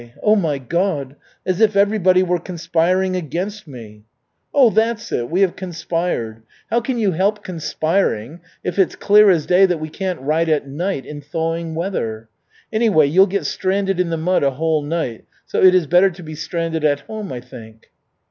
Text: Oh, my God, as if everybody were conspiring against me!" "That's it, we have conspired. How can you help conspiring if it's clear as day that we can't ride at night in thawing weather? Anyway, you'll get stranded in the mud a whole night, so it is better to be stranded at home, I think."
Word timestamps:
Oh, 0.23 0.35
my 0.35 0.57
God, 0.57 1.15
as 1.45 1.61
if 1.61 1.75
everybody 1.75 2.23
were 2.23 2.39
conspiring 2.39 3.15
against 3.15 3.67
me!" 3.67 4.01
"That's 4.73 5.11
it, 5.11 5.29
we 5.29 5.41
have 5.41 5.55
conspired. 5.55 6.41
How 6.71 6.81
can 6.81 6.97
you 6.97 7.11
help 7.11 7.43
conspiring 7.43 8.39
if 8.63 8.79
it's 8.79 8.95
clear 8.95 9.29
as 9.29 9.45
day 9.45 9.67
that 9.67 9.79
we 9.79 9.89
can't 9.89 10.19
ride 10.19 10.49
at 10.49 10.67
night 10.67 11.05
in 11.05 11.21
thawing 11.21 11.75
weather? 11.75 12.29
Anyway, 12.73 13.05
you'll 13.05 13.27
get 13.27 13.45
stranded 13.45 13.99
in 13.99 14.09
the 14.09 14.17
mud 14.17 14.41
a 14.41 14.49
whole 14.49 14.81
night, 14.81 15.25
so 15.45 15.61
it 15.61 15.75
is 15.75 15.85
better 15.85 16.09
to 16.09 16.23
be 16.23 16.33
stranded 16.33 16.83
at 16.83 17.01
home, 17.01 17.31
I 17.31 17.39
think." 17.39 17.91